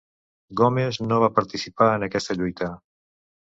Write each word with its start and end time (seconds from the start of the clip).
Gomes 0.61 0.99
no 1.09 1.19
va 1.25 1.29
participar 1.35 1.91
en 1.99 2.09
aquesta 2.09 2.39
lluita. 2.43 2.73